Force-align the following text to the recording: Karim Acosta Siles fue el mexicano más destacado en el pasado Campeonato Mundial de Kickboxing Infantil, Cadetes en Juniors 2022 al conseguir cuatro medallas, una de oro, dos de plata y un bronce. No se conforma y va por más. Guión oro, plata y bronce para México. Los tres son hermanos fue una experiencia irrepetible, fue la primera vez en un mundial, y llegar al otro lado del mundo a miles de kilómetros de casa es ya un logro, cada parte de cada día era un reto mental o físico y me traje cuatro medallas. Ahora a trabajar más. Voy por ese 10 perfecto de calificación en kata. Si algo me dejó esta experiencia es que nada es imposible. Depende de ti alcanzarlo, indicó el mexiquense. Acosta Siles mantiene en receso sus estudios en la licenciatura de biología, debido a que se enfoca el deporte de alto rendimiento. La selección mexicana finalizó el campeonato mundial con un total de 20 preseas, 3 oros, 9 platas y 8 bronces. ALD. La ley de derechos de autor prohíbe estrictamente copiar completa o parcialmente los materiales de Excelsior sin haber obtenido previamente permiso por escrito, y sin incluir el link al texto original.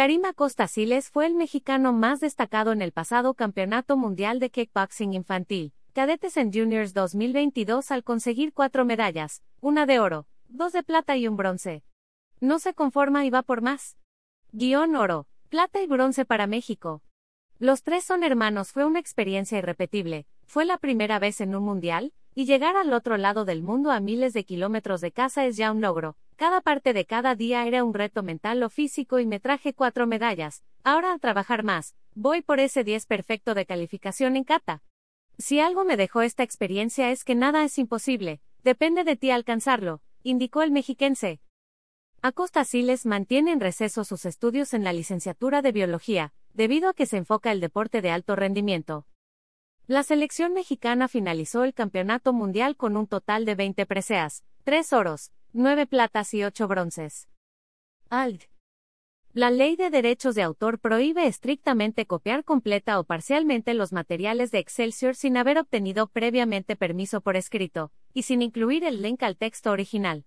Karim 0.00 0.24
Acosta 0.24 0.66
Siles 0.66 1.10
fue 1.10 1.26
el 1.26 1.34
mexicano 1.34 1.92
más 1.92 2.20
destacado 2.20 2.72
en 2.72 2.80
el 2.80 2.90
pasado 2.90 3.34
Campeonato 3.34 3.98
Mundial 3.98 4.40
de 4.40 4.48
Kickboxing 4.48 5.12
Infantil, 5.12 5.74
Cadetes 5.92 6.38
en 6.38 6.50
Juniors 6.50 6.94
2022 6.94 7.90
al 7.90 8.02
conseguir 8.02 8.54
cuatro 8.54 8.86
medallas, 8.86 9.42
una 9.60 9.84
de 9.84 10.00
oro, 10.00 10.26
dos 10.48 10.72
de 10.72 10.82
plata 10.82 11.18
y 11.18 11.28
un 11.28 11.36
bronce. 11.36 11.84
No 12.40 12.58
se 12.60 12.72
conforma 12.72 13.26
y 13.26 13.28
va 13.28 13.42
por 13.42 13.60
más. 13.60 13.98
Guión 14.52 14.96
oro, 14.96 15.26
plata 15.50 15.82
y 15.82 15.86
bronce 15.86 16.24
para 16.24 16.46
México. 16.46 17.02
Los 17.58 17.82
tres 17.82 18.02
son 18.02 18.24
hermanos 18.24 18.72
fue 18.72 18.86
una 18.86 19.00
experiencia 19.00 19.58
irrepetible, 19.58 20.26
fue 20.46 20.64
la 20.64 20.78
primera 20.78 21.18
vez 21.18 21.42
en 21.42 21.54
un 21.54 21.64
mundial, 21.64 22.14
y 22.34 22.46
llegar 22.46 22.74
al 22.74 22.94
otro 22.94 23.18
lado 23.18 23.44
del 23.44 23.62
mundo 23.62 23.90
a 23.90 24.00
miles 24.00 24.32
de 24.32 24.44
kilómetros 24.44 25.02
de 25.02 25.12
casa 25.12 25.44
es 25.44 25.58
ya 25.58 25.70
un 25.70 25.82
logro, 25.82 26.16
cada 26.40 26.62
parte 26.62 26.94
de 26.94 27.04
cada 27.04 27.34
día 27.34 27.66
era 27.66 27.84
un 27.84 27.92
reto 27.92 28.22
mental 28.22 28.62
o 28.62 28.70
físico 28.70 29.18
y 29.18 29.26
me 29.26 29.40
traje 29.40 29.74
cuatro 29.74 30.06
medallas. 30.06 30.64
Ahora 30.84 31.12
a 31.12 31.18
trabajar 31.18 31.64
más. 31.64 31.94
Voy 32.14 32.40
por 32.40 32.60
ese 32.60 32.82
10 32.82 33.04
perfecto 33.04 33.52
de 33.52 33.66
calificación 33.66 34.36
en 34.36 34.44
kata. 34.44 34.82
Si 35.36 35.60
algo 35.60 35.84
me 35.84 35.98
dejó 35.98 36.22
esta 36.22 36.42
experiencia 36.42 37.10
es 37.10 37.24
que 37.24 37.34
nada 37.34 37.62
es 37.62 37.76
imposible. 37.76 38.40
Depende 38.64 39.04
de 39.04 39.16
ti 39.16 39.30
alcanzarlo, 39.30 40.00
indicó 40.22 40.62
el 40.62 40.70
mexiquense. 40.70 41.42
Acosta 42.22 42.64
Siles 42.64 43.04
mantiene 43.04 43.52
en 43.52 43.60
receso 43.60 44.04
sus 44.04 44.24
estudios 44.24 44.72
en 44.72 44.82
la 44.82 44.94
licenciatura 44.94 45.60
de 45.60 45.72
biología, 45.72 46.32
debido 46.54 46.88
a 46.88 46.94
que 46.94 47.04
se 47.04 47.18
enfoca 47.18 47.52
el 47.52 47.60
deporte 47.60 48.00
de 48.00 48.12
alto 48.12 48.34
rendimiento. 48.34 49.06
La 49.86 50.02
selección 50.04 50.54
mexicana 50.54 51.06
finalizó 51.06 51.64
el 51.64 51.74
campeonato 51.74 52.32
mundial 52.32 52.78
con 52.78 52.96
un 52.96 53.06
total 53.06 53.44
de 53.44 53.56
20 53.56 53.84
preseas, 53.84 54.42
3 54.64 54.94
oros, 54.94 55.32
9 55.52 55.86
platas 55.86 56.32
y 56.32 56.44
8 56.44 56.68
bronces. 56.68 57.28
ALD. 58.08 58.42
La 59.32 59.50
ley 59.50 59.74
de 59.74 59.90
derechos 59.90 60.36
de 60.36 60.42
autor 60.42 60.78
prohíbe 60.78 61.26
estrictamente 61.26 62.06
copiar 62.06 62.44
completa 62.44 63.00
o 63.00 63.04
parcialmente 63.04 63.74
los 63.74 63.92
materiales 63.92 64.52
de 64.52 64.60
Excelsior 64.60 65.16
sin 65.16 65.36
haber 65.36 65.58
obtenido 65.58 66.06
previamente 66.06 66.76
permiso 66.76 67.20
por 67.20 67.34
escrito, 67.34 67.90
y 68.14 68.22
sin 68.22 68.42
incluir 68.42 68.84
el 68.84 69.02
link 69.02 69.24
al 69.24 69.36
texto 69.36 69.72
original. 69.72 70.24